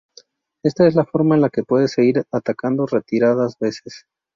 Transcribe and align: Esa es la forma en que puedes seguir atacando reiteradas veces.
Esa 0.63 0.87
es 0.87 0.95
la 0.95 1.05
forma 1.05 1.37
en 1.37 1.47
que 1.51 1.61
puedes 1.61 1.91
seguir 1.91 2.23
atacando 2.31 2.87
reiteradas 2.87 3.59
veces. 3.59 4.07